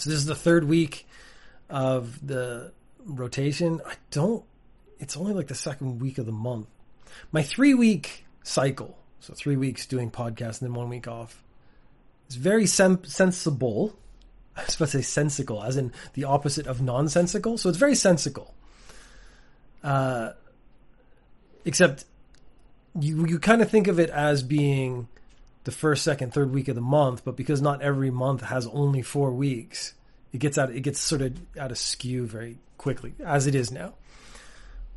[0.00, 1.06] So this is the third week
[1.68, 2.72] of the
[3.04, 3.82] rotation.
[3.86, 4.42] I don't.
[4.98, 6.68] It's only like the second week of the month.
[7.32, 11.42] My three week cycle, so three weeks doing podcasts and then one week off,
[12.30, 13.94] is very sem- sensible.
[14.56, 17.58] I was about to say sensical, as in the opposite of nonsensical.
[17.58, 18.54] So it's very sensical.
[19.84, 20.30] Uh,
[21.66, 22.06] except
[22.98, 25.08] you you kind of think of it as being
[25.64, 29.02] the first, second, third week of the month, but because not every month has only
[29.02, 29.94] four weeks,
[30.32, 33.70] it gets out it gets sort of out of skew very quickly, as it is
[33.70, 33.94] now.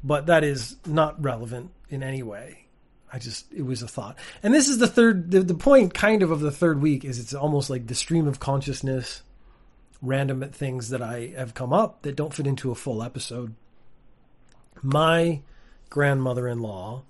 [0.03, 2.65] But that is not relevant in any way.
[3.11, 4.17] I just it was a thought.
[4.41, 7.19] And this is the third the, the point kind of of the third week is
[7.19, 9.21] it's almost like the stream of consciousness
[10.01, 13.55] random things that I have come up that don't fit into a full episode.
[14.81, 15.41] My
[15.89, 17.03] grandmother-in-law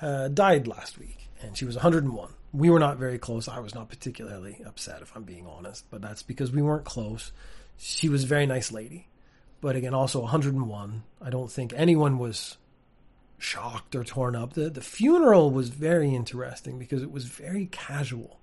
[0.00, 3.48] uh, died last week and she was 101 we were not very close.
[3.48, 7.32] I was not particularly upset, if I'm being honest, but that's because we weren't close.
[7.78, 9.08] She was a very nice lady,
[9.60, 11.02] but again, also 101.
[11.20, 12.58] I don't think anyone was
[13.38, 14.52] shocked or torn up.
[14.52, 18.38] The the funeral was very interesting because it was very casual,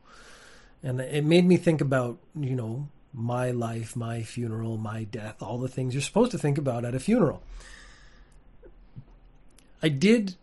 [0.84, 5.60] and it made me think about you know my life, my funeral, my death, all
[5.60, 7.44] the things you're supposed to think about at a funeral.
[9.82, 10.36] I did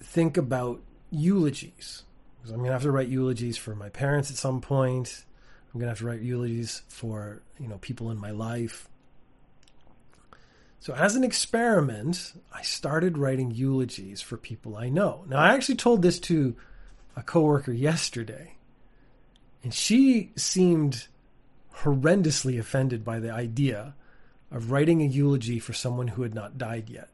[0.00, 2.04] think about eulogies
[2.38, 5.24] because I'm going to have to write eulogies for my parents at some point.
[5.72, 8.88] I'm going to have to write eulogies for, you know, people in my life.
[10.80, 15.24] So as an experiment, I started writing eulogies for people I know.
[15.28, 16.56] Now I actually told this to
[17.16, 18.54] a coworker yesterday,
[19.62, 21.08] and she seemed
[21.78, 23.94] horrendously offended by the idea
[24.50, 27.10] of writing a eulogy for someone who had not died yet.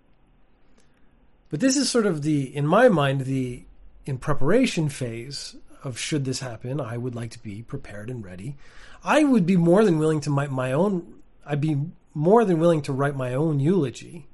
[1.48, 3.64] But this is sort of the, in my mind, the
[4.06, 8.56] in preparation phase of should this happen, I would like to be prepared and ready.
[9.02, 11.78] I would be more than willing to my, my own, I'd be
[12.14, 14.28] more than willing to write my own eulogy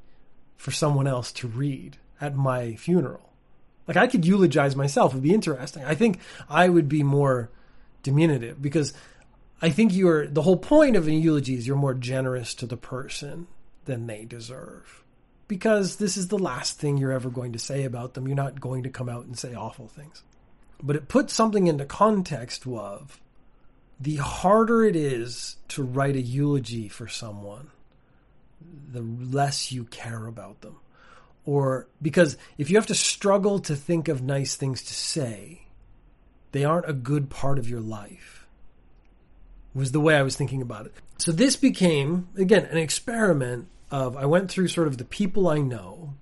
[0.56, 3.30] for someone else to read at my funeral.
[3.88, 5.84] Like I could eulogize myself, would be interesting.
[5.84, 7.50] I think I would be more
[8.02, 8.92] diminutive because
[9.60, 12.76] I think you're, the whole point of an eulogy is you're more generous to the
[12.76, 13.48] person
[13.86, 15.02] than they deserve
[15.50, 18.28] because this is the last thing you're ever going to say about them.
[18.28, 20.22] You're not going to come out and say awful things.
[20.80, 23.20] But it puts something into context of
[23.98, 27.72] the harder it is to write a eulogy for someone,
[28.92, 30.76] the less you care about them.
[31.44, 35.62] Or because if you have to struggle to think of nice things to say,
[36.52, 38.46] they aren't a good part of your life.
[39.74, 40.94] Was the way I was thinking about it.
[41.18, 45.58] So this became, again, an experiment of I went through sort of the people I
[45.58, 46.14] know,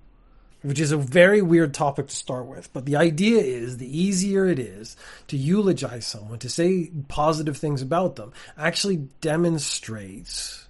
[0.61, 2.71] which is a very weird topic to start with.
[2.73, 4.97] But the idea is the easier it is
[5.27, 10.67] to eulogize someone, to say positive things about them, actually demonstrates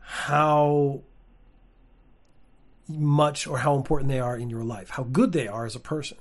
[0.00, 1.02] how
[2.88, 5.80] much or how important they are in your life, how good they are as a
[5.80, 6.16] person.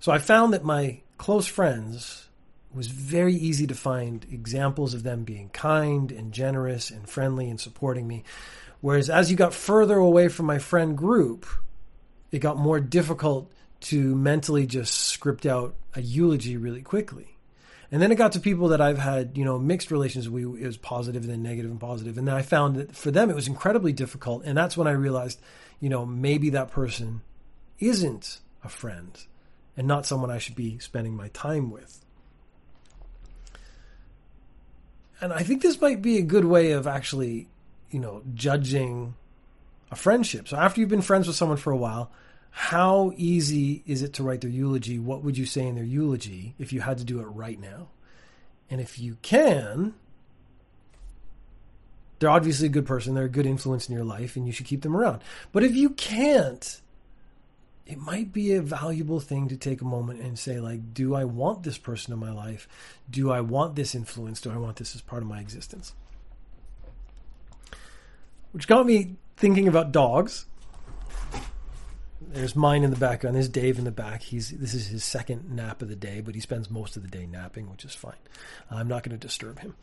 [0.00, 2.28] So I found that my close friends
[2.72, 7.60] was very easy to find examples of them being kind and generous and friendly and
[7.60, 8.24] supporting me.
[8.84, 11.46] Whereas as you got further away from my friend group,
[12.30, 13.50] it got more difficult
[13.80, 17.38] to mentally just script out a eulogy really quickly.
[17.90, 20.60] And then it got to people that I've had, you know, mixed relations with.
[20.60, 22.18] It was positive and then negative and positive.
[22.18, 24.44] And then I found that for them it was incredibly difficult.
[24.44, 25.40] And that's when I realized,
[25.80, 27.22] you know, maybe that person
[27.78, 29.18] isn't a friend
[29.78, 32.04] and not someone I should be spending my time with.
[35.22, 37.48] And I think this might be a good way of actually
[37.94, 39.14] you know, judging
[39.92, 40.48] a friendship.
[40.48, 42.10] So after you've been friends with someone for a while,
[42.50, 44.98] how easy is it to write their eulogy?
[44.98, 47.88] What would you say in their eulogy if you had to do it right now?
[48.68, 49.94] And if you can,
[52.18, 54.66] they're obviously a good person, they're a good influence in your life, and you should
[54.66, 55.22] keep them around.
[55.52, 56.80] But if you can't,
[57.86, 61.24] it might be a valuable thing to take a moment and say, like, do I
[61.24, 62.66] want this person in my life?
[63.08, 64.40] Do I want this influence?
[64.40, 65.92] Do I want this as part of my existence?
[68.54, 70.46] Which got me thinking about dogs.
[72.20, 73.34] There's mine in the background.
[73.36, 74.22] There's Dave in the back.
[74.22, 77.08] He's this is his second nap of the day, but he spends most of the
[77.08, 78.14] day napping, which is fine.
[78.70, 79.74] I'm not going to disturb him.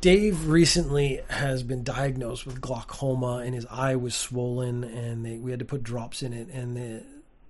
[0.00, 5.52] Dave recently has been diagnosed with glaucoma, and his eye was swollen, and they, we
[5.52, 6.48] had to put drops in it.
[6.48, 7.04] And the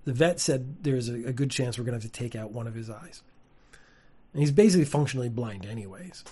[0.05, 2.51] the vet said there's a, a good chance we're going to have to take out
[2.51, 3.23] one of his eyes.
[4.33, 6.23] And he's basically functionally blind, anyways.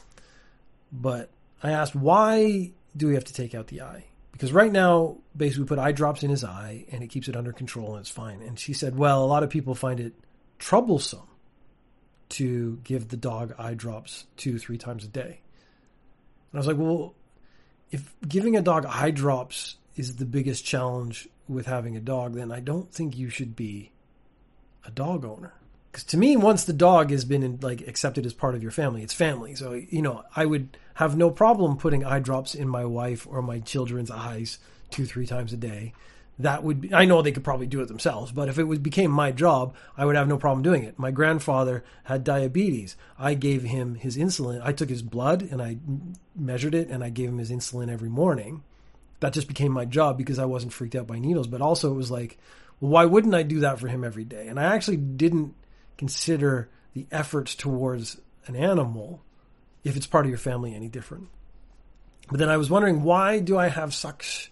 [0.91, 1.29] But
[1.63, 4.05] I asked why do we have to take out the eye?
[4.31, 7.35] Because right now, basically, we put eye drops in his eye and it keeps it
[7.35, 8.41] under control and it's fine.
[8.41, 10.13] And she said, well, a lot of people find it
[10.57, 11.27] troublesome
[12.29, 15.41] to give the dog eye drops two, three times a day.
[16.51, 17.13] And I was like, well,
[17.91, 22.51] if giving a dog eye drops is the biggest challenge with having a dog, then
[22.51, 23.91] I don't think you should be
[24.85, 25.53] a dog owner.
[25.91, 28.71] Because to me, once the dog has been in, like accepted as part of your
[28.71, 29.55] family, it's family.
[29.55, 33.41] So you know, I would have no problem putting eye drops in my wife or
[33.41, 34.59] my children's eyes
[34.89, 35.93] two, three times a day.
[36.39, 38.79] That would be, I know they could probably do it themselves, but if it was,
[38.79, 40.97] became my job, I would have no problem doing it.
[40.97, 42.95] My grandfather had diabetes.
[43.19, 44.61] I gave him his insulin.
[44.63, 45.77] I took his blood and I
[46.35, 48.63] measured it and I gave him his insulin every morning.
[49.19, 51.47] That just became my job because I wasn't freaked out by needles.
[51.47, 52.39] But also, it was like,
[52.79, 54.47] well, why wouldn't I do that for him every day?
[54.47, 55.53] And I actually didn't
[55.97, 59.21] consider the efforts towards an animal
[59.83, 61.27] if it's part of your family any different.
[62.29, 64.51] But then I was wondering, why do I have such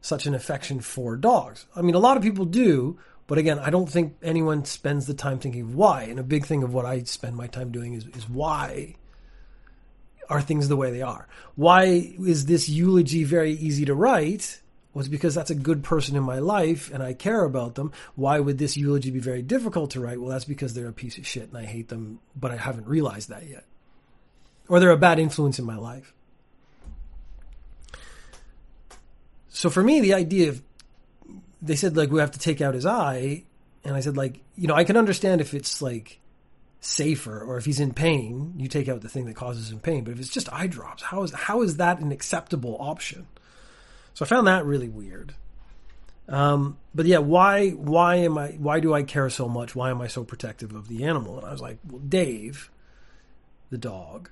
[0.00, 1.66] such an affection for dogs?
[1.74, 5.14] I mean, a lot of people do, but again, I don't think anyone spends the
[5.14, 6.02] time thinking why.
[6.02, 8.96] And a big thing of what I spend my time doing is, is why
[10.28, 11.26] are things the way they are?
[11.54, 14.60] Why is this eulogy very easy to write?
[14.94, 17.92] was because that's a good person in my life and I care about them.
[18.14, 20.20] Why would this eulogy be very difficult to write?
[20.20, 22.86] Well, that's because they're a piece of shit and I hate them, but I haven't
[22.86, 23.64] realized that yet.
[24.68, 26.14] Or they're a bad influence in my life.
[29.48, 30.62] So for me, the idea of
[31.62, 33.44] they said like we have to take out his eye,
[33.84, 36.20] and I said like you know I can understand if it's like
[36.80, 40.04] safer or if he's in pain, you take out the thing that causes him pain.
[40.04, 43.26] But if it's just eye drops, how is how is that an acceptable option?
[44.14, 45.34] So I found that really weird.
[46.28, 49.74] Um, but yeah, why why am I why do I care so much?
[49.74, 51.38] Why am I so protective of the animal?
[51.38, 52.70] And I was like, well, Dave,
[53.70, 54.30] the dog,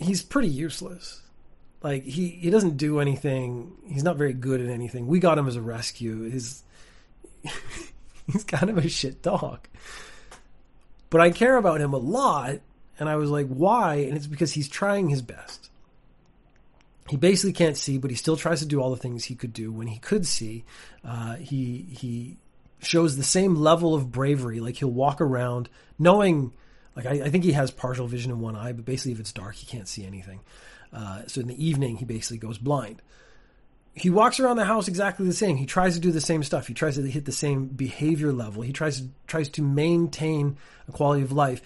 [0.00, 1.22] he's pretty useless.
[1.82, 3.72] Like he he doesn't do anything.
[3.86, 5.06] He's not very good at anything.
[5.06, 6.28] We got him as a rescue.
[6.30, 6.62] His
[8.32, 9.60] he's kind of a shit dog.
[11.08, 12.60] But I care about him a lot,
[12.98, 13.96] and I was like, why?
[13.96, 15.70] And it's because he's trying his best
[17.10, 19.52] he basically can't see, but he still tries to do all the things he could
[19.52, 20.64] do when he could see.
[21.04, 22.36] Uh, he he
[22.80, 24.60] shows the same level of bravery.
[24.60, 25.68] Like he'll walk around
[25.98, 26.52] knowing,
[26.96, 29.32] like I, I think he has partial vision in one eye, but basically if it's
[29.32, 30.40] dark, he can't see anything.
[30.92, 33.02] Uh, so in the evening, he basically goes blind.
[33.92, 35.56] He walks around the house exactly the same.
[35.56, 36.66] He tries to do the same stuff.
[36.66, 38.62] He tries to hit the same behavior level.
[38.62, 40.56] He tries to, tries to maintain
[40.88, 41.60] a quality of life.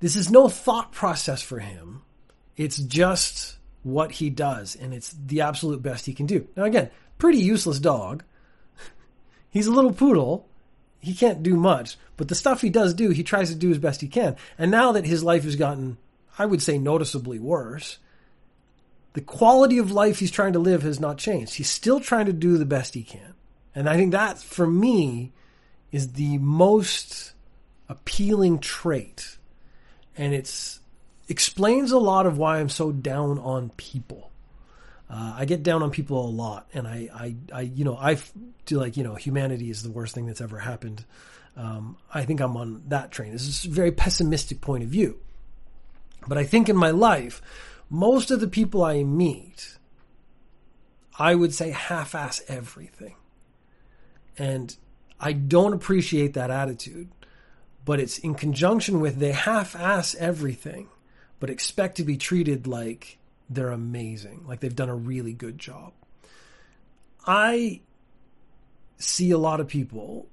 [0.00, 2.02] This is no thought process for him.
[2.56, 6.48] It's just what he does, and it's the absolute best he can do.
[6.56, 8.24] Now, again, pretty useless dog.
[9.50, 10.48] He's a little poodle.
[11.02, 13.78] He can't do much, but the stuff he does do, he tries to do as
[13.78, 14.36] best he can.
[14.56, 15.98] And now that his life has gotten,
[16.38, 17.98] I would say, noticeably worse,
[19.14, 21.54] the quality of life he's trying to live has not changed.
[21.54, 23.34] He's still trying to do the best he can.
[23.74, 25.32] And I think that, for me,
[25.90, 27.32] is the most
[27.88, 29.38] appealing trait.
[30.16, 30.80] And it's
[31.28, 34.31] explains a lot of why I'm so down on people.
[35.12, 38.16] Uh, I get down on people a lot, and I, I, I, you know, I
[38.64, 41.04] do like, you know, humanity is the worst thing that's ever happened.
[41.54, 43.32] Um, I think I'm on that train.
[43.32, 45.18] This is a very pessimistic point of view.
[46.26, 47.42] But I think in my life,
[47.90, 49.76] most of the people I meet,
[51.18, 53.16] I would say half ass everything.
[54.38, 54.74] And
[55.20, 57.10] I don't appreciate that attitude,
[57.84, 60.88] but it's in conjunction with they half ass everything
[61.38, 63.18] but expect to be treated like
[63.54, 65.92] they're amazing, like they've done a really good job.
[67.26, 67.80] I
[68.98, 70.26] see a lot of people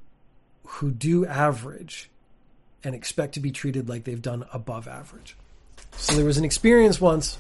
[0.65, 2.09] who do average
[2.83, 5.35] and expect to be treated like they've done above average.
[5.91, 7.37] So there was an experience once,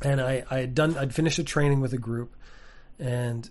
[0.00, 2.34] and I, I had done I'd finished a training with a group,
[2.98, 3.48] and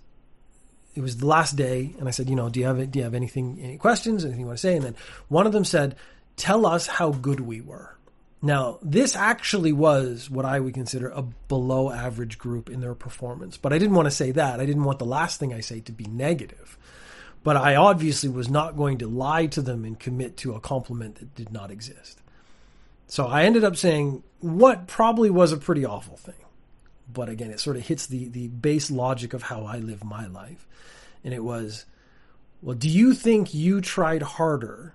[0.96, 3.04] it was the last day, and I said, you know, do you have do you
[3.04, 4.76] have anything any questions, anything you want to say?
[4.76, 4.96] And then
[5.28, 5.96] one of them said,
[6.38, 7.97] tell us how good we were.
[8.42, 13.58] Now, this actually was what I would consider a below average group in their performance.
[13.58, 14.60] But I didn't want to say that.
[14.60, 16.78] I didn't want the last thing I say to be negative.
[17.44, 21.16] But I obviously was not going to lie to them and commit to a compliment
[21.16, 22.22] that did not exist.
[23.08, 26.36] So I ended up saying what probably was a pretty awful thing.
[27.12, 30.28] But again, it sort of hits the, the base logic of how I live my
[30.28, 30.68] life.
[31.24, 31.86] And it was,
[32.62, 34.94] well, do you think you tried harder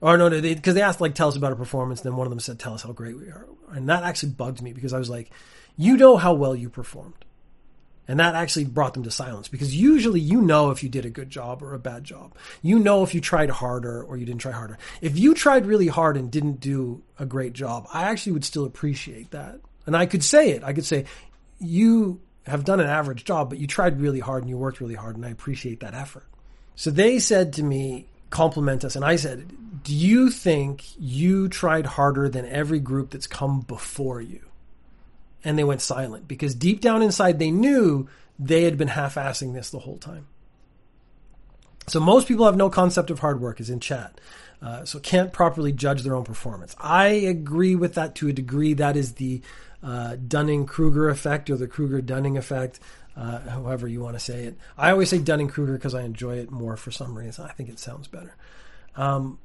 [0.00, 2.00] or no, because they, they asked like, tell us about a performance.
[2.00, 4.32] And Then one of them said, tell us how great we are, and that actually
[4.32, 5.30] bugged me because I was like,
[5.76, 7.24] you know how well you performed,
[8.08, 11.10] and that actually brought them to silence because usually you know if you did a
[11.10, 12.34] good job or a bad job.
[12.62, 14.78] You know if you tried harder or you didn't try harder.
[15.00, 18.64] If you tried really hard and didn't do a great job, I actually would still
[18.64, 20.64] appreciate that, and I could say it.
[20.64, 21.04] I could say,
[21.58, 24.94] you have done an average job, but you tried really hard and you worked really
[24.94, 26.26] hard, and I appreciate that effort.
[26.74, 28.96] So they said to me, compliment us.
[28.96, 29.50] And I said,
[29.82, 34.40] Do you think you tried harder than every group that's come before you?
[35.44, 38.08] and they went silent because deep down inside they knew
[38.38, 40.26] they had been half-assing this the whole time.
[41.86, 44.20] So most people have no concept of hard work, is in chat.
[44.62, 46.76] Uh, so can't properly judge their own performance.
[46.78, 48.74] I agree with that to a degree.
[48.74, 49.40] That is the
[49.82, 52.78] uh, Dunning Kruger effect or the Kruger Dunning effect,
[53.16, 54.56] uh, however you want to say it.
[54.76, 57.46] I always say Dunning Kruger because I enjoy it more for some reason.
[57.46, 58.36] I think it sounds better.
[58.94, 59.38] Um,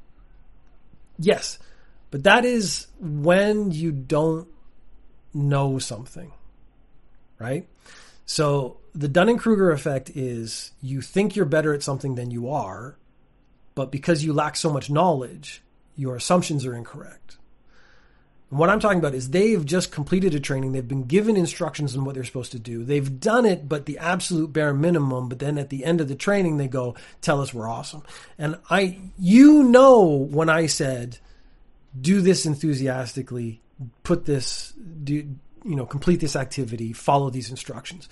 [1.17, 1.59] yes,
[2.11, 4.47] but that is when you don't
[5.33, 6.31] know something,
[7.39, 7.67] right?
[8.25, 12.97] So the Dunning Kruger effect is you think you're better at something than you are,
[13.75, 15.61] but because you lack so much knowledge,
[15.95, 17.37] your assumptions are incorrect.
[18.49, 20.71] And what I'm talking about is they've just completed a training.
[20.71, 22.83] They've been given instructions on what they're supposed to do.
[22.83, 25.29] They've done it, but the absolute bare minimum.
[25.29, 28.03] But then at the end of the training, they go, tell us we're awesome.
[28.37, 31.17] And I, you know, when I said,
[31.99, 33.61] do this enthusiastically,
[34.03, 34.73] put this,
[35.03, 38.07] do, you know, complete this activity, follow these instructions.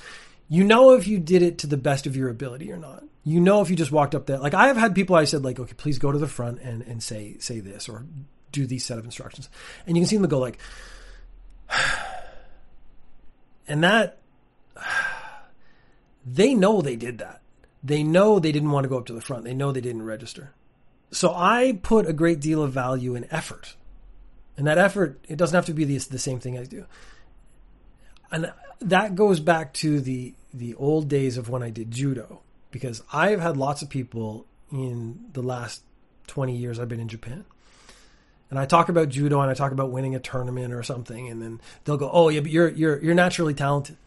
[0.49, 3.03] You know if you did it to the best of your ability or not.
[3.23, 4.37] You know if you just walked up there.
[4.37, 6.81] Like I have had people I said like, okay, please go to the front and,
[6.81, 8.05] and say say this or
[8.53, 9.49] do these set of instructions.
[9.85, 10.57] And you can see them go like
[13.67, 14.19] and that
[16.25, 17.41] they know they did that.
[17.83, 19.43] They know they didn't want to go up to the front.
[19.43, 20.53] They know they didn't register.
[21.11, 23.75] So I put a great deal of value in effort.
[24.55, 26.85] And that effort, it doesn't have to be the, the same thing I do
[28.33, 32.41] and that goes back to the the old days of when I did judo
[32.71, 35.83] because I've had lots of people in the last
[36.27, 37.45] 20 years I've been in Japan.
[38.53, 41.41] And I talk about judo and I talk about winning a tournament or something and
[41.41, 43.97] then they'll go, "Oh, yeah, but you're you're you're naturally talented."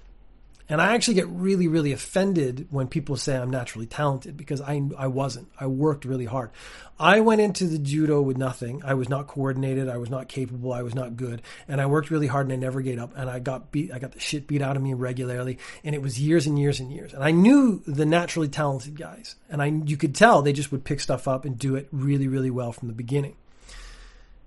[0.69, 4.83] And I actually get really, really offended when people say I'm naturally talented because I,
[4.97, 5.49] I wasn't.
[5.59, 6.51] I worked really hard.
[6.97, 8.83] I went into the judo with nothing.
[8.85, 9.89] I was not coordinated.
[9.89, 10.73] I was not capable.
[10.73, 11.43] I was not good.
[11.67, 13.17] And I worked really hard and I never gave up.
[13.17, 15.59] And I got beat, I got the shit beat out of me regularly.
[15.83, 17.13] And it was years and years and years.
[17.13, 19.35] And I knew the naturally talented guys.
[19.51, 22.29] And I, you could tell they just would pick stuff up and do it really,
[22.29, 23.35] really well from the beginning.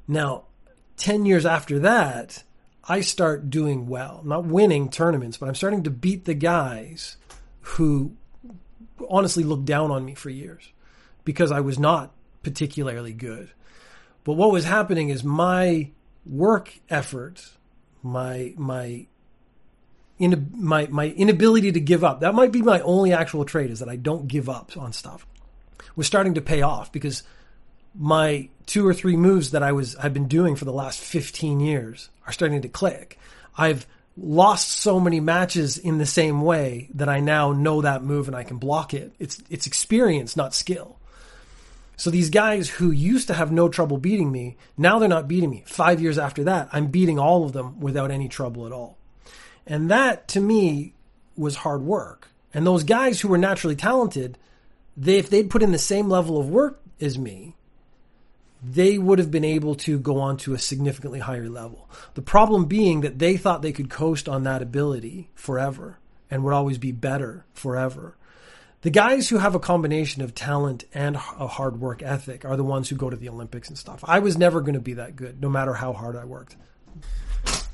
[0.09, 0.45] Now,
[0.97, 2.43] 10 years after that,
[2.83, 4.21] I start doing well.
[4.25, 7.17] not winning tournaments, but I'm starting to beat the guys
[7.61, 8.15] who
[9.07, 10.73] honestly looked down on me for years
[11.23, 12.11] because I was not
[12.41, 13.51] particularly good.
[14.23, 15.91] But what was happening is my
[16.25, 17.51] work effort,
[18.01, 19.05] my my
[20.17, 22.21] in, my my inability to give up.
[22.21, 25.27] That might be my only actual trait is that I don't give up on stuff.
[25.95, 27.21] Was starting to pay off because
[27.95, 31.59] my two or three moves that I was I've been doing for the last 15
[31.59, 33.17] years are starting to click.
[33.57, 38.27] I've lost so many matches in the same way that I now know that move
[38.27, 39.13] and I can block it.
[39.19, 40.97] It's it's experience, not skill.
[41.97, 45.49] So these guys who used to have no trouble beating me, now they're not beating
[45.49, 45.65] me.
[45.67, 48.97] 5 years after that, I'm beating all of them without any trouble at all.
[49.67, 50.93] And that to me
[51.35, 52.29] was hard work.
[52.53, 54.37] And those guys who were naturally talented,
[54.95, 57.55] they if they'd put in the same level of work as me,
[58.61, 61.89] they would have been able to go on to a significantly higher level.
[62.13, 65.99] The problem being that they thought they could coast on that ability forever
[66.29, 68.15] and would always be better forever.
[68.81, 72.63] The guys who have a combination of talent and a hard work ethic are the
[72.63, 74.03] ones who go to the Olympics and stuff.
[74.07, 76.55] I was never going to be that good, no matter how hard I worked.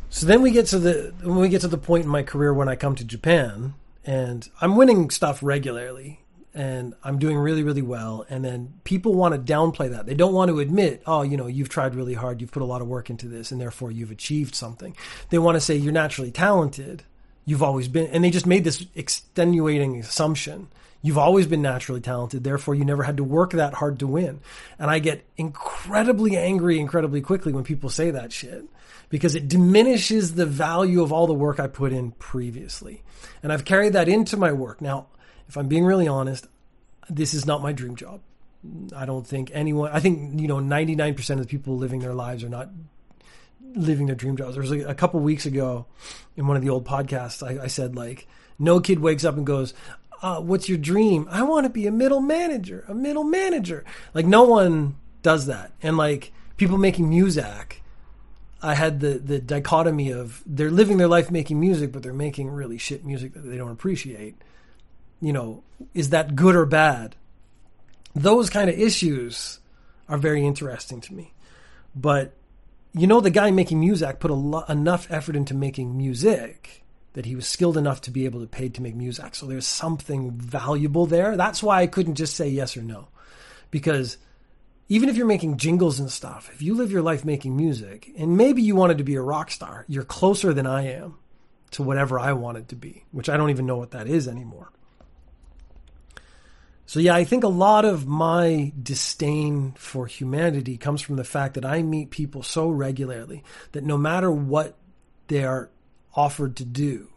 [0.09, 2.53] So then we get to the when we get to the point in my career
[2.53, 3.73] when I come to Japan
[4.05, 6.21] and I'm winning stuff regularly
[6.55, 8.25] and I'm doing really, really well.
[8.29, 10.05] And then people want to downplay that.
[10.05, 12.65] They don't want to admit, oh, you know, you've tried really hard, you've put a
[12.65, 14.95] lot of work into this, and therefore you've achieved something.
[15.29, 17.03] They want to say you're naturally talented.
[17.43, 20.69] You've always been, and they just made this extenuating assumption.
[21.01, 24.39] You've always been naturally talented, therefore you never had to work that hard to win.
[24.79, 28.63] And I get incredibly angry incredibly quickly when people say that shit
[29.09, 33.03] because it diminishes the value of all the work I put in previously.
[33.43, 34.81] And I've carried that into my work.
[34.81, 35.07] Now,
[35.47, 36.47] if I'm being really honest,
[37.09, 38.21] this is not my dream job.
[38.95, 42.43] I don't think anyone, I think, you know, 99% of the people living their lives
[42.43, 42.69] are not
[43.75, 44.55] living their dream jobs.
[44.55, 45.85] There was a, a couple weeks ago
[46.35, 49.45] in one of the old podcasts, I, I said, like, no kid wakes up and
[49.45, 49.73] goes,
[50.21, 51.27] uh, What's your dream?
[51.29, 53.83] I want to be a middle manager, a middle manager.
[54.13, 55.71] Like, no one does that.
[55.81, 57.83] And, like, people making music,
[58.61, 62.49] I had the, the dichotomy of they're living their life making music, but they're making
[62.49, 64.41] really shit music that they don't appreciate
[65.21, 67.15] you know, is that good or bad?
[68.13, 69.59] Those kind of issues
[70.07, 71.33] are very interesting to me.
[71.95, 72.33] But
[72.93, 77.35] you know, the guy making music put lo- enough effort into making music that he
[77.35, 79.35] was skilled enough to be able to pay to make music.
[79.35, 81.35] So there's something valuable there.
[81.35, 83.09] That's why I couldn't just say yes or no.
[83.69, 84.17] Because
[84.87, 88.37] even if you're making jingles and stuff, if you live your life making music, and
[88.37, 91.15] maybe you wanted to be a rock star, you're closer than I am
[91.71, 94.71] to whatever I wanted to be, which I don't even know what that is anymore.
[96.85, 101.55] So yeah, I think a lot of my disdain for humanity comes from the fact
[101.55, 104.77] that I meet people so regularly that no matter what
[105.27, 105.69] they are
[106.13, 107.09] offered to do,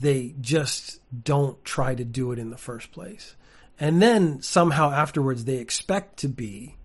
[0.00, 3.36] they just don't try to do it in the first place.
[3.78, 6.76] And then somehow afterwards they expect to be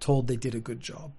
[0.00, 1.12] told they did a good job.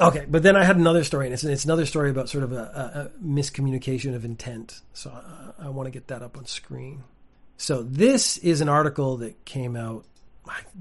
[0.00, 2.52] Okay, but then I had another story, and it's, it's another story about sort of
[2.52, 4.80] a, a, miscommunication of intent.
[4.92, 7.04] So I, I want to get that up on screen.
[7.56, 10.04] So this is an article that came out.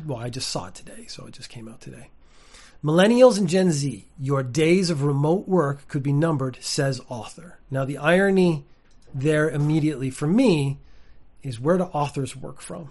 [0.06, 2.10] Well, I just saw it today, so it just came out today.
[2.84, 7.58] Millennials and Gen Z, your days of remote work could be numbered, says author.
[7.72, 8.66] Now, the irony
[9.14, 10.80] there immediately for me
[11.44, 12.90] is where do authors work from?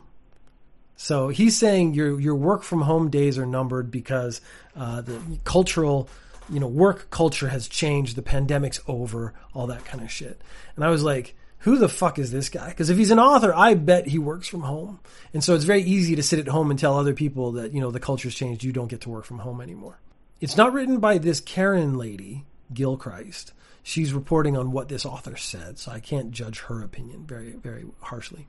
[0.96, 4.40] So he's saying your your work from home days are numbered because
[4.76, 6.08] uh, the cultural,
[6.48, 8.14] you know, work culture has changed.
[8.14, 10.40] The pandemic's over, all that kind of shit.
[10.76, 12.68] And I was like, who the fuck is this guy?
[12.68, 14.98] Because if he's an author, I bet he works from home.
[15.32, 17.80] And so it's very easy to sit at home and tell other people that, you
[17.80, 18.64] know, the culture's changed.
[18.64, 20.00] You don't get to work from home anymore.
[20.40, 23.52] It's not written by this Karen lady, Gilchrist.
[23.84, 27.84] She's reporting on what this author said, so I can't judge her opinion very, very
[28.00, 28.48] harshly.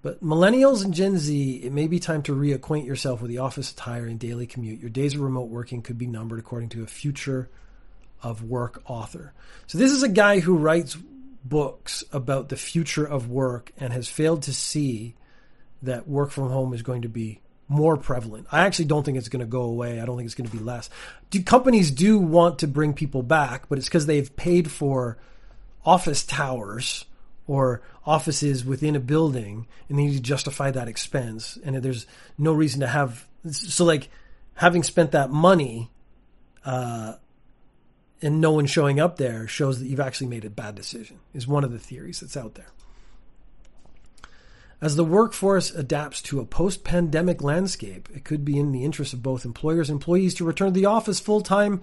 [0.00, 3.72] But millennials and Gen Z, it may be time to reacquaint yourself with the office
[3.72, 4.80] attire and daily commute.
[4.80, 7.50] Your days of remote working could be numbered according to a future
[8.22, 9.34] of work author.
[9.66, 10.96] So this is a guy who writes
[11.44, 15.14] books about the future of work and has failed to see
[15.82, 18.46] that work from home is going to be more prevalent.
[18.50, 20.00] I actually don't think it's going to go away.
[20.00, 20.90] I don't think it's going to be less.
[21.30, 25.18] Do, companies do want to bring people back, but it's because they've paid for
[25.84, 27.04] office towers
[27.46, 31.58] or offices within a building and they need to justify that expense.
[31.62, 32.06] And there's
[32.38, 34.08] no reason to have, so like
[34.54, 35.90] having spent that money,
[36.64, 37.14] uh,
[38.24, 41.46] and no one showing up there shows that you've actually made a bad decision, is
[41.46, 42.72] one of the theories that's out there.
[44.80, 49.12] As the workforce adapts to a post pandemic landscape, it could be in the interest
[49.12, 51.82] of both employers and employees to return to the office full time.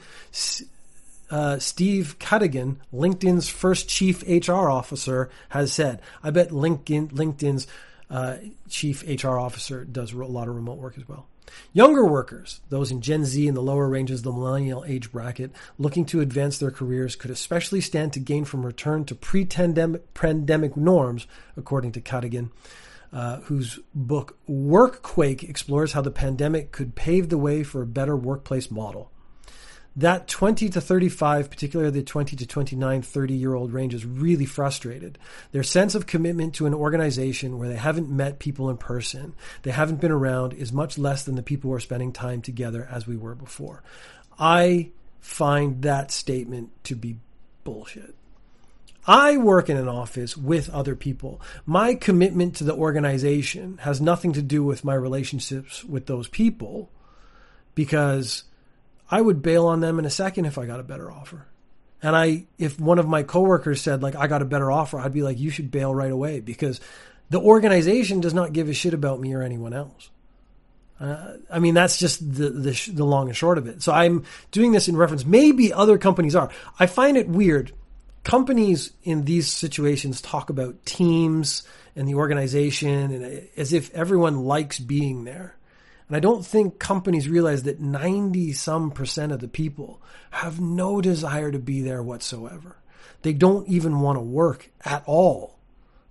[1.29, 6.01] Uh, Steve Cadigan, LinkedIn's first chief HR officer, has said.
[6.23, 7.67] I bet LinkedIn, LinkedIn's
[8.09, 11.27] uh, chief HR officer does a lot of remote work as well.
[11.73, 15.51] Younger workers, those in Gen Z and the lower ranges of the millennial age bracket,
[15.77, 21.27] looking to advance their careers could especially stand to gain from return to pre-pandemic norms,
[21.55, 22.51] according to Cadigan,
[23.13, 28.15] uh, whose book Workquake explores how the pandemic could pave the way for a better
[28.15, 29.11] workplace model
[29.95, 34.45] that 20 to 35, particularly the 20 to 29, 30 year old range is really
[34.45, 35.17] frustrated.
[35.51, 39.71] Their sense of commitment to an organization where they haven't met people in person, they
[39.71, 43.05] haven't been around is much less than the people who are spending time together as
[43.05, 43.83] we were before.
[44.39, 47.17] I find that statement to be
[47.63, 48.15] bullshit.
[49.05, 51.41] I work in an office with other people.
[51.65, 56.91] My commitment to the organization has nothing to do with my relationships with those people
[57.73, 58.43] because
[59.11, 61.45] I would bail on them in a second if I got a better offer.
[62.01, 65.13] And I, if one of my coworkers said like I got a better offer, I'd
[65.13, 66.79] be like, you should bail right away because
[67.29, 70.09] the organization does not give a shit about me or anyone else.
[70.99, 73.81] Uh, I mean, that's just the, the, the long and short of it.
[73.81, 75.25] So I'm doing this in reference.
[75.25, 76.49] Maybe other companies are.
[76.79, 77.73] I find it weird.
[78.23, 81.63] Companies in these situations talk about teams
[81.95, 85.55] and the organization and as if everyone likes being there.
[86.11, 90.99] And I don't think companies realize that 90 some percent of the people have no
[90.99, 92.75] desire to be there whatsoever.
[93.21, 95.57] They don't even want to work at all.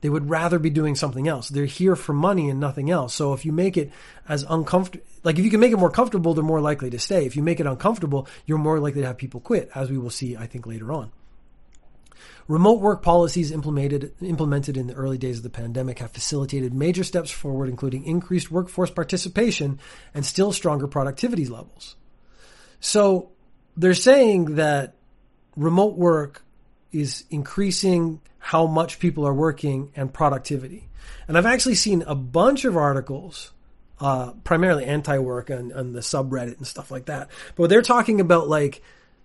[0.01, 1.51] They would rather be doing something else.
[1.51, 3.13] They're here for money and nothing else.
[3.13, 3.93] So if you make it
[4.27, 7.27] as uncomfortable, like if you can make it more comfortable, they're more likely to stay.
[7.27, 10.09] If you make it uncomfortable, you're more likely to have people quit, as we will
[10.09, 11.13] see, I think, later on.
[12.51, 17.05] Remote work policies implemented, implemented in the early days of the pandemic have facilitated major
[17.05, 19.79] steps forward, including increased workforce participation
[20.15, 21.95] and still stronger productivity levels.
[22.81, 23.31] So
[23.77, 24.97] they're saying that
[25.55, 26.43] remote work
[26.91, 30.89] is increasing how much people are working and productivity.
[31.29, 33.53] And I've actually seen a bunch of articles,
[34.01, 37.31] uh, primarily anti-work on, on the subreddit and stuff like that.
[37.55, 38.83] But they're talking about like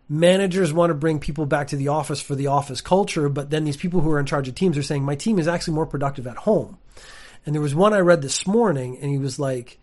[0.08, 3.63] managers want to bring people back to the office for the office culture, but then
[3.63, 5.86] these people who are in charge of teams are saying, my team is actually more
[5.86, 6.78] productive at home.
[7.46, 9.80] And there was one I read this morning and he was like,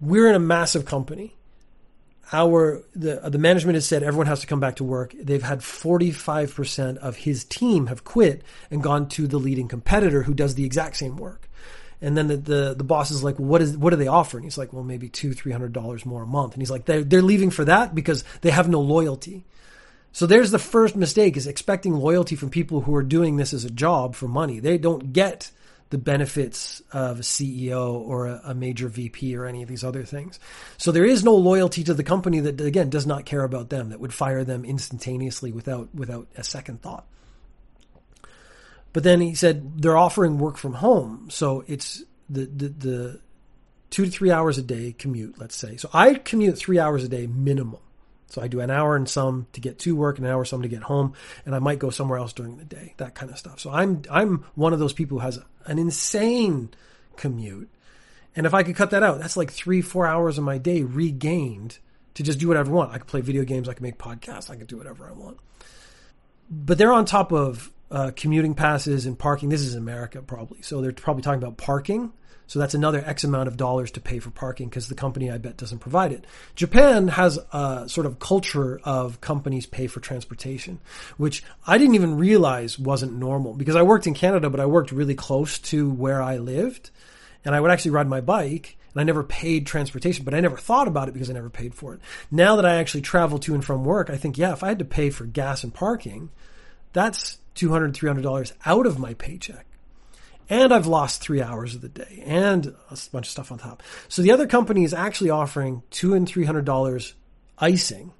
[0.00, 1.36] we're in a massive company.
[2.32, 5.14] Our, the, the management has said everyone has to come back to work.
[5.18, 10.34] They've had 45% of his team have quit and gone to the leading competitor who
[10.34, 11.48] does the exact same work.
[12.04, 14.44] And then the, the, the boss is like, what is, what are they offering?
[14.44, 16.52] He's like, well, maybe two, three hundred dollars more a month.
[16.52, 19.44] And he's like, they're, they're leaving for that because they have no loyalty.
[20.12, 23.64] So there's the first mistake is expecting loyalty from people who are doing this as
[23.64, 24.60] a job for money.
[24.60, 25.50] They don't get
[25.90, 30.04] the benefits of a CEO or a, a, major VP or any of these other
[30.04, 30.38] things.
[30.76, 33.90] So there is no loyalty to the company that again does not care about them
[33.90, 37.06] that would fire them instantaneously without without a second thought.
[38.94, 43.20] But then he said they're offering work from home, so it's the the, the
[43.90, 45.36] two to three hours a day commute.
[45.36, 47.80] Let's say so I commute three hours a day minimum.
[48.28, 50.62] So I do an hour and some to get to work, an hour and some
[50.62, 51.12] to get home,
[51.44, 53.58] and I might go somewhere else during the day, that kind of stuff.
[53.60, 56.70] So I'm I'm one of those people who has an insane
[57.16, 57.68] commute.
[58.36, 60.82] And if I could cut that out, that's like three, four hours of my day
[60.82, 61.78] regained
[62.14, 62.92] to just do whatever I want.
[62.92, 65.38] I could play video games, I could make podcasts, I could do whatever I want.
[66.48, 69.48] But they're on top of uh, commuting passes and parking.
[69.48, 70.60] This is America, probably.
[70.62, 72.12] So they're probably talking about parking
[72.46, 75.38] so that's another X amount of dollars to pay for parking because the company, I
[75.38, 76.26] bet, doesn't provide it.
[76.54, 80.80] Japan has a sort of culture of companies pay for transportation,
[81.16, 84.92] which I didn't even realize wasn't normal because I worked in Canada, but I worked
[84.92, 86.90] really close to where I lived.
[87.44, 90.56] And I would actually ride my bike and I never paid transportation, but I never
[90.56, 92.00] thought about it because I never paid for it.
[92.30, 94.78] Now that I actually travel to and from work, I think, yeah, if I had
[94.78, 96.30] to pay for gas and parking,
[96.94, 99.66] that's $200, $300 out of my paycheck
[100.48, 103.82] and I've lost three hours of the day and a bunch of stuff on top.
[104.08, 107.14] So the other company is actually offering two and three hundred dollars
[107.58, 108.12] icing.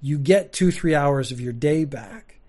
[0.00, 2.40] You get two, three hours of your day back.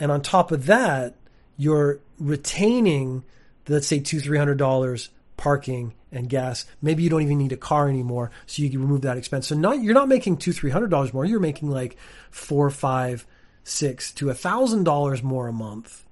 [0.00, 1.14] And on top of that,
[1.56, 3.24] you're retaining,
[3.68, 6.64] let's say two, three hundred dollars parking and gas.
[6.80, 9.48] Maybe you don't even need a car anymore, so you can remove that expense.
[9.48, 11.26] So not you're not making two, three hundred dollars more.
[11.26, 11.98] You're making like
[12.30, 13.26] four, five,
[13.66, 16.04] six to a thousand dollars more a month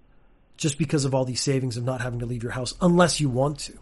[0.57, 3.29] just because of all these savings of not having to leave your house unless you
[3.29, 3.79] want to.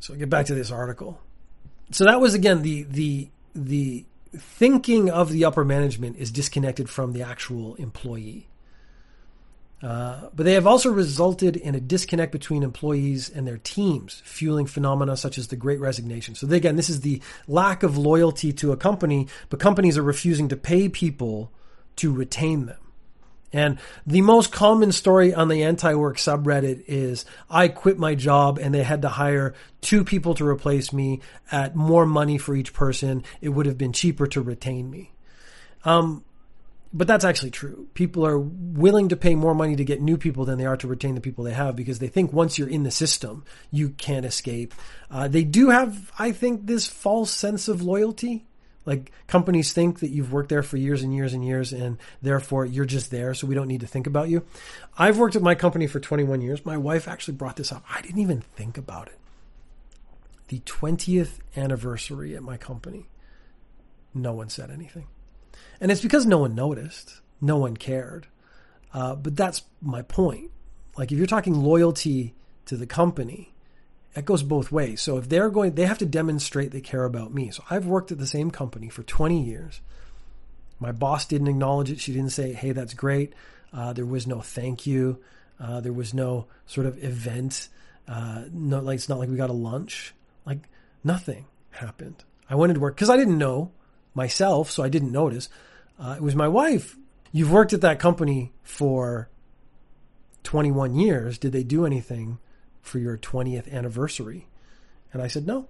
[0.00, 1.20] So get back to this article.
[1.90, 4.04] So that was again the the the
[4.36, 8.48] thinking of the upper management is disconnected from the actual employee.
[9.82, 14.66] Uh, but they have also resulted in a disconnect between employees and their teams, fueling
[14.66, 16.36] phenomena such as the great resignation.
[16.36, 20.48] So, again, this is the lack of loyalty to a company, but companies are refusing
[20.50, 21.50] to pay people
[21.96, 22.78] to retain them.
[23.52, 28.58] And the most common story on the anti work subreddit is I quit my job
[28.58, 32.72] and they had to hire two people to replace me at more money for each
[32.72, 33.24] person.
[33.40, 35.12] It would have been cheaper to retain me.
[35.84, 36.24] Um,
[36.92, 37.88] but that's actually true.
[37.94, 40.88] People are willing to pay more money to get new people than they are to
[40.88, 44.26] retain the people they have because they think once you're in the system, you can't
[44.26, 44.74] escape.
[45.10, 48.46] Uh, they do have, I think, this false sense of loyalty
[48.84, 52.64] like companies think that you've worked there for years and years and years, and therefore
[52.64, 54.44] you're just there, so we don't need to think about you.
[54.98, 56.66] I've worked at my company for 21 years.
[56.66, 57.84] My wife actually brought this up.
[57.88, 59.18] I didn't even think about it.
[60.48, 63.08] The 20th anniversary at my company,
[64.12, 65.06] no one said anything.
[65.80, 68.26] And it's because no one noticed, no one cared.
[68.94, 70.50] Uh, but that's my point.
[70.96, 72.34] Like, if you're talking loyalty
[72.66, 73.52] to the company,
[74.14, 75.00] that goes both ways.
[75.00, 77.50] So if they're going, they have to demonstrate they care about me.
[77.50, 79.80] So I've worked at the same company for 20 years.
[80.78, 82.00] My boss didn't acknowledge it.
[82.00, 83.34] She didn't say, "Hey, that's great."
[83.72, 85.18] Uh, there was no thank you.
[85.58, 87.68] Uh, there was no sort of event.
[88.08, 90.12] Uh, no, like it's not like we got a lunch.
[90.44, 90.58] Like
[91.04, 92.24] nothing happened.
[92.50, 93.70] I went into work because I didn't know
[94.14, 95.48] myself, so I didn't notice.
[95.98, 96.96] Uh, it was my wife.
[97.32, 99.28] You've worked at that company for
[100.44, 101.38] 21 years.
[101.38, 102.38] Did they do anything
[102.82, 104.46] for your 20th anniversary?
[105.12, 105.68] And I said, no.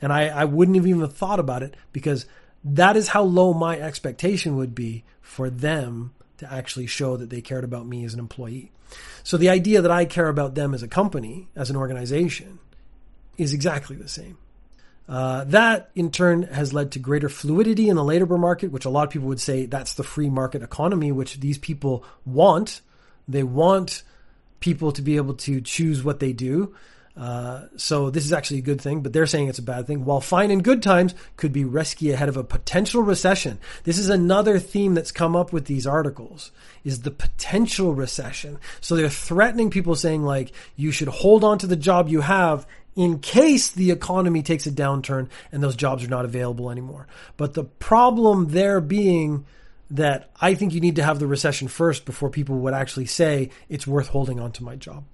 [0.00, 2.26] And I, I wouldn't have even thought about it because
[2.64, 7.40] that is how low my expectation would be for them to actually show that they
[7.40, 8.72] cared about me as an employee.
[9.24, 12.58] So the idea that I care about them as a company, as an organization,
[13.38, 14.38] is exactly the same.
[15.08, 18.90] Uh, that in turn has led to greater fluidity in the labor market, which a
[18.90, 22.80] lot of people would say that's the free market economy, which these people want.
[23.28, 24.02] They want
[24.60, 26.74] people to be able to choose what they do.
[27.16, 30.04] Uh, so this is actually a good thing, but they're saying it's a bad thing.
[30.04, 33.58] While fine in good times could be risky ahead of a potential recession.
[33.84, 36.50] This is another theme that's come up with these articles
[36.84, 38.58] is the potential recession.
[38.82, 42.66] So they're threatening people saying like, you should hold on to the job you have
[42.96, 47.06] in case the economy takes a downturn and those jobs are not available anymore.
[47.36, 49.44] But the problem there being
[49.90, 53.50] that I think you need to have the recession first before people would actually say
[53.68, 55.04] it's worth holding on to my job.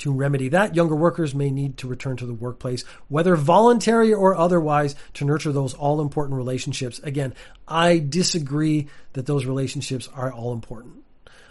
[0.00, 4.36] To remedy that, younger workers may need to return to the workplace, whether voluntary or
[4.36, 6.98] otherwise, to nurture those all important relationships.
[6.98, 7.34] Again,
[7.66, 11.05] I disagree that those relationships are all important.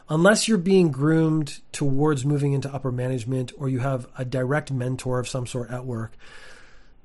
[0.07, 5.19] Unless you're being groomed towards moving into upper management or you have a direct mentor
[5.19, 6.13] of some sort at work,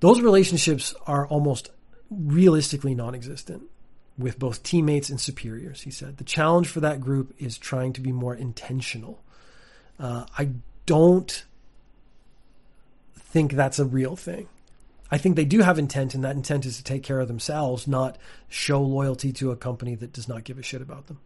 [0.00, 1.70] those relationships are almost
[2.10, 3.62] realistically non existent
[4.18, 6.18] with both teammates and superiors, he said.
[6.18, 9.22] The challenge for that group is trying to be more intentional.
[9.98, 10.50] Uh, I
[10.84, 11.44] don't
[13.14, 14.48] think that's a real thing.
[15.10, 17.88] I think they do have intent, and that intent is to take care of themselves,
[17.88, 18.16] not
[18.48, 21.18] show loyalty to a company that does not give a shit about them.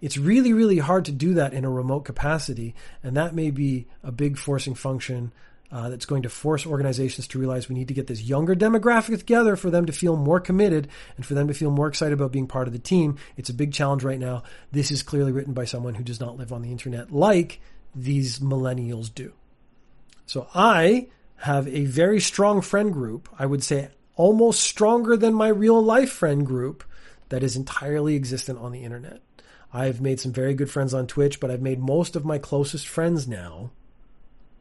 [0.00, 3.86] It's really, really hard to do that in a remote capacity, and that may be
[4.02, 5.32] a big forcing function
[5.72, 9.16] uh, that's going to force organizations to realize we need to get this younger demographic
[9.18, 12.32] together for them to feel more committed and for them to feel more excited about
[12.32, 13.16] being part of the team.
[13.36, 14.42] It's a big challenge right now.
[14.72, 17.60] This is clearly written by someone who does not live on the internet like
[17.94, 19.32] these millennials do.
[20.26, 21.08] So I
[21.40, 23.28] have a very strong friend group.
[23.38, 26.84] I would say almost stronger than my real life friend group
[27.30, 29.20] that is entirely existent on the internet.
[29.72, 32.88] I've made some very good friends on Twitch, but I've made most of my closest
[32.88, 33.70] friends now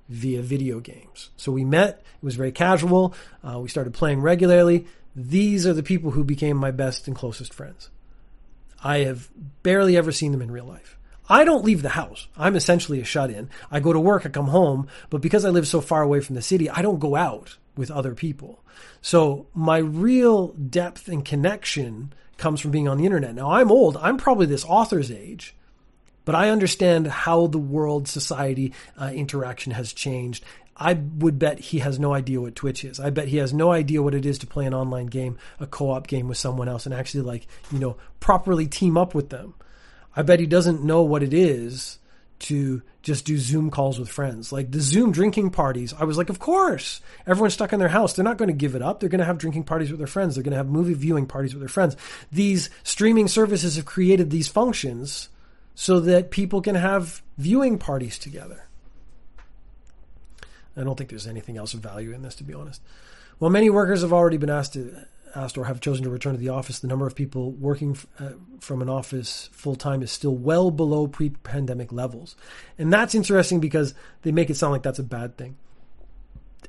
[0.07, 1.29] via video games.
[1.35, 3.13] So we met, it was very casual.
[3.43, 4.87] Uh, we started playing regularly.
[5.15, 7.89] These are the people who became my best and closest friends.
[8.83, 9.29] I have
[9.63, 10.97] barely ever seen them in real life.
[11.29, 12.27] I don't leave the house.
[12.35, 13.49] I'm essentially a shut in.
[13.69, 16.35] I go to work, I come home, but because I live so far away from
[16.35, 18.63] the city, I don't go out with other people.
[19.01, 23.35] So my real depth and connection comes from being on the internet.
[23.35, 23.95] Now I'm old.
[23.97, 25.55] I'm probably this author's age,
[26.25, 30.43] but I understand how the world, society, uh, interaction has changed.
[30.75, 32.99] I would bet he has no idea what Twitch is.
[32.99, 35.67] I bet he has no idea what it is to play an online game, a
[35.67, 39.53] co-op game with someone else and actually like, you know, properly team up with them.
[40.15, 41.99] I bet he doesn't know what it is
[42.39, 44.51] to just do Zoom calls with friends.
[44.51, 47.01] Like the Zoom drinking parties, I was like, of course.
[47.27, 48.13] Everyone's stuck in their house.
[48.13, 48.99] They're not going to give it up.
[48.99, 50.35] They're going to have drinking parties with their friends.
[50.35, 51.95] They're going to have movie viewing parties with their friends.
[52.31, 55.29] These streaming services have created these functions
[55.75, 58.65] so that people can have viewing parties together.
[60.75, 62.81] I don't think there's anything else of value in this, to be honest.
[63.39, 66.39] Well, many workers have already been asked to asked or have chosen to return to
[66.39, 70.35] the office, the number of people working uh, from an office full time is still
[70.35, 72.35] well below pre pandemic levels.
[72.77, 75.57] And that's interesting because they make it sound like that's a bad thing.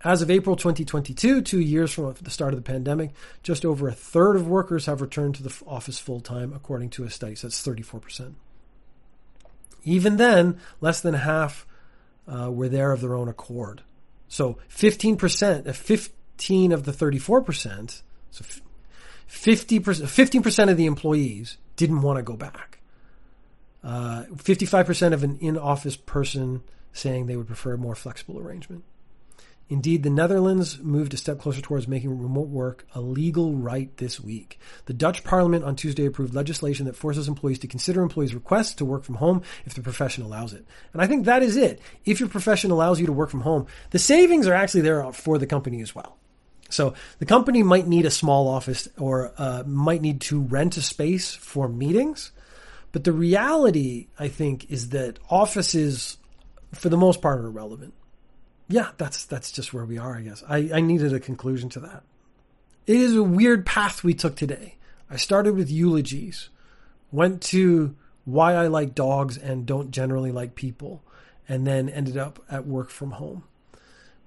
[0.03, 3.11] As of April 2022, two years from the start of the pandemic,
[3.43, 7.05] just over a third of workers have returned to the office full time, according to
[7.05, 7.35] a study.
[7.35, 8.35] So that's 34%.
[9.85, 11.67] Even then, less than half
[12.27, 13.83] uh, were there of their own accord.
[14.29, 18.45] So 15%, uh, 15 of the 34% so
[19.29, 22.81] 50%, 15% of the employees didn't want to go back.
[23.83, 26.63] Uh, 55% of an in office person
[26.93, 28.85] saying they would prefer a more flexible arrangement.
[29.71, 34.19] Indeed, the Netherlands moved a step closer towards making remote work a legal right this
[34.19, 34.59] week.
[34.87, 38.85] The Dutch parliament on Tuesday approved legislation that forces employees to consider employees' requests to
[38.85, 40.67] work from home if the profession allows it.
[40.93, 41.81] And I think that is it.
[42.05, 45.39] If your profession allows you to work from home, the savings are actually there for
[45.39, 46.19] the company as well.
[46.71, 50.83] So the company might need a small office or uh, might need to rent a
[50.83, 52.33] space for meetings.
[52.93, 56.19] But the reality, I think, is that offices,
[56.73, 57.95] for the most part, are irrelevant.
[58.69, 60.43] Yeah, that's that's just where we are, I guess.
[60.49, 62.05] I, I needed a conclusion to that.
[62.87, 64.77] It is a weird path we took today.
[65.09, 66.49] I started with eulogies,
[67.11, 71.03] went to why I like dogs and don't generally like people,
[71.49, 73.45] and then ended up at work from home.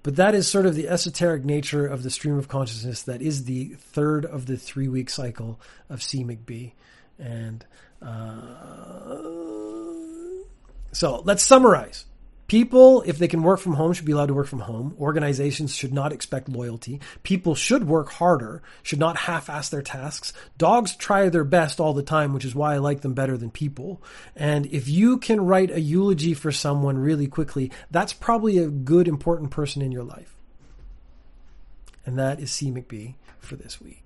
[0.04, 3.46] But that is sort of the esoteric nature of the stream of consciousness that is
[3.46, 6.26] the third of the three week cycle of C.
[6.26, 6.74] McBee.
[7.18, 7.66] And
[8.02, 9.18] uh,
[10.92, 12.06] so let's summarize.
[12.48, 14.96] People, if they can work from home, should be allowed to work from home.
[15.00, 17.00] Organizations should not expect loyalty.
[17.24, 20.34] People should work harder, should not half ass their tasks.
[20.58, 23.50] Dogs try their best all the time, which is why I like them better than
[23.50, 24.04] people.
[24.36, 29.08] And if you can write a eulogy for someone really quickly, that's probably a good,
[29.08, 30.36] important person in your life.
[32.06, 32.72] And that is C.
[32.72, 34.03] McBee for this week.